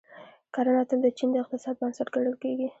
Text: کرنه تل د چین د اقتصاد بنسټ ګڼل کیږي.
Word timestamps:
کرنه 0.53 0.83
تل 0.89 0.99
د 1.03 1.07
چین 1.17 1.29
د 1.31 1.35
اقتصاد 1.43 1.75
بنسټ 1.79 2.07
ګڼل 2.15 2.35
کیږي. 2.43 2.67